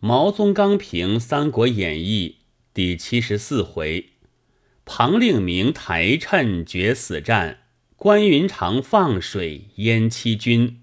[0.00, 2.36] 毛宗刚评《三国演义》
[2.74, 4.10] 第七十四回：
[4.84, 7.60] 庞令明台趁决死战，
[7.96, 10.82] 关云长放水淹七军。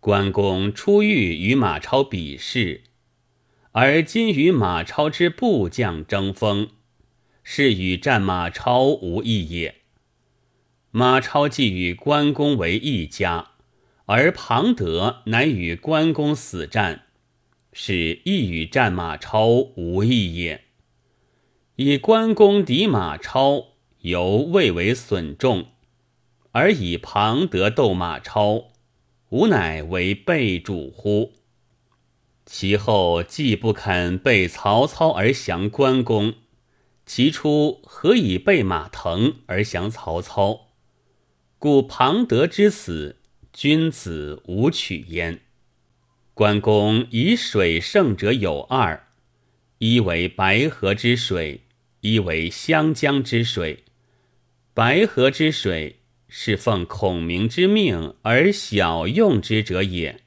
[0.00, 2.82] 关公出狱与马超比试，
[3.70, 6.70] 而今与马超之部将争锋，
[7.44, 9.76] 是与战马超无异也。
[10.90, 13.52] 马超既与关公为一家，
[14.06, 17.03] 而庞德乃与关公死战，
[17.76, 20.62] 是一与战马超无异也。
[21.74, 23.66] 以关公敌马超，
[24.02, 25.66] 犹未为损众，
[26.52, 28.66] 而以庞德斗马超。
[29.30, 31.32] 吾乃为备主乎？
[32.46, 36.34] 其后既不肯背曹操而降关公，
[37.04, 40.68] 其初何以背马腾而降曹操？
[41.58, 43.16] 故庞德之死，
[43.52, 45.40] 君子无取焉。
[46.34, 49.08] 关公以水胜者有二：
[49.78, 51.62] 一为白河之水，
[52.00, 53.84] 一为湘江之水。
[54.74, 56.00] 白河之水。
[56.36, 60.22] 是奉孔明之命而小用之者也，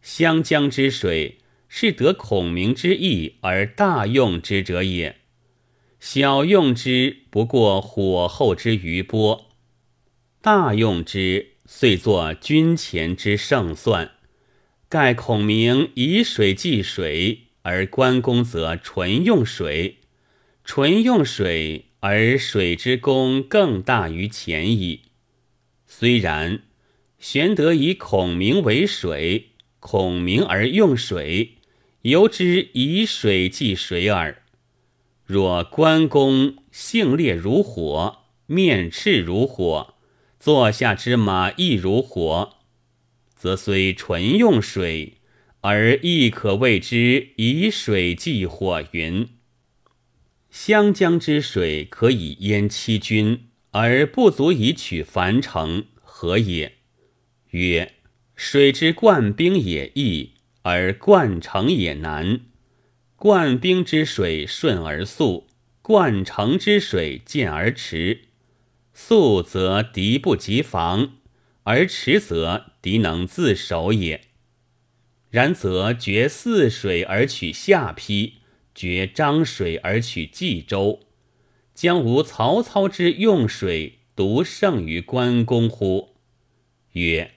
[0.00, 5.16] 湘江之水是得孔明之意而大用之者也。
[5.98, 9.46] 小用之不过火候之余波，
[10.40, 14.12] 大用之遂作军前之胜算。
[14.92, 20.00] 盖孔明以水济水，而关公则纯用水，
[20.66, 25.00] 纯用水而水之功更大于前矣。
[25.86, 26.64] 虽然，
[27.18, 31.54] 玄德以孔明为水，孔明而用水，
[32.02, 34.42] 由之以水济水耳。
[35.24, 39.94] 若关公性烈如火，面赤如火，
[40.38, 42.58] 坐下之马亦如火，
[43.42, 45.14] 则虽纯用水，
[45.62, 49.28] 而亦可谓之以水济火云。
[50.48, 53.48] 湘江之水可以淹七军。
[53.72, 56.74] 而不足以取樊城，何也？
[57.52, 57.94] 曰：
[58.36, 62.42] 水之灌兵也易，而灌城也难。
[63.16, 65.48] 灌兵之水顺而速，
[65.80, 68.28] 灌城之水渐而迟。
[68.92, 71.14] 速则敌不及防，
[71.62, 74.20] 而迟则敌能自守也。
[75.30, 78.34] 然则决泗水而取下邳，
[78.74, 81.00] 决漳水而取冀州。
[81.74, 86.16] 将无曹操之用水独胜于关公乎？
[86.92, 87.30] 曰：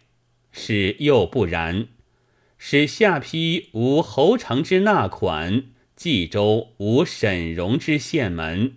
[0.51, 1.87] 是又不然。
[2.57, 8.75] 使下邳无侯成之纳款，冀州无沈荣之县门，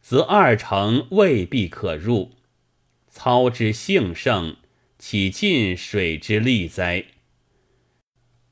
[0.00, 2.32] 则二城未必可入。
[3.08, 4.56] 操之性盛，
[5.06, 7.04] 岂尽水之利哉？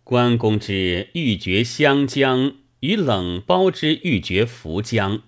[0.04, 5.22] 关公之欲绝湘江，与冷苞之欲绝涪江。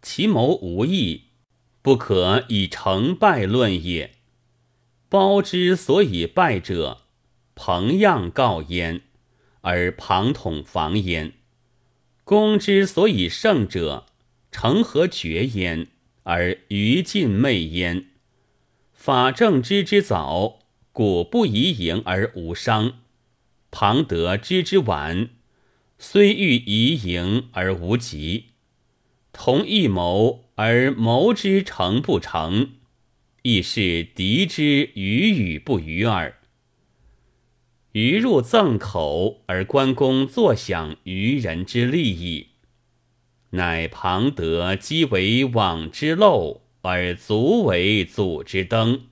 [0.00, 1.22] 其谋无益，
[1.82, 4.12] 不可以成败论也。
[5.08, 6.98] 包之所以败者，
[7.56, 9.00] 彭样告焉，
[9.62, 11.32] 而庞统防焉；
[12.22, 14.06] 公之所以胜者，
[14.52, 15.88] 成何绝焉，
[16.22, 18.06] 而于禁昧焉。
[18.92, 20.59] 法正知之早，
[20.92, 22.94] 故不宜迎而无伤；
[23.70, 25.30] 庞德知之晚，
[25.98, 28.46] 虽欲宜迎而无疾。
[29.32, 32.72] 同一谋而谋之成不成，
[33.42, 36.36] 亦是敌之与与不与耳。
[37.92, 42.48] 余入赠口而关公坐享渔人之利益，
[43.50, 49.09] 乃庞德积为网之漏，而足为祖之灯；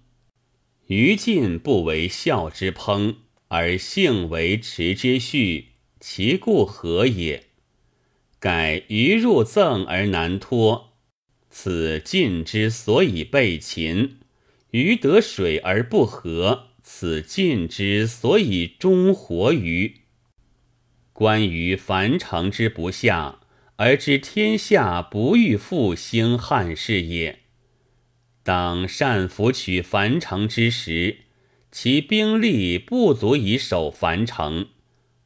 [0.88, 3.16] 于禁不为笑之烹，
[3.48, 7.44] 而性为持之序，其故何也？
[8.40, 10.94] 改鱼入赠而难脱，
[11.50, 14.16] 此晋之所以备秦；
[14.70, 20.02] 鱼得水而不和，此晋之所以终活于。
[21.12, 23.40] 关于樊城之不下，
[23.76, 27.40] 而知天下不欲复兴汉室也。
[28.48, 31.18] 当善抚取樊城之时，
[31.70, 34.68] 其兵力不足以守樊城。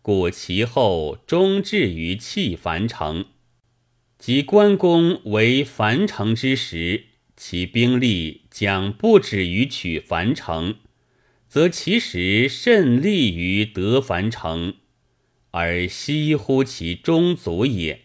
[0.02, 3.26] 故其后终至于弃樊城，
[4.18, 7.04] 及关公为樊城之时，
[7.36, 10.78] 其兵力将不止于取樊城，
[11.46, 14.74] 则其实甚利于得樊城，
[15.52, 18.00] 而惜乎其中卒也。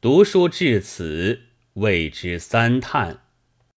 [0.00, 3.23] 读书至此，谓之三叹。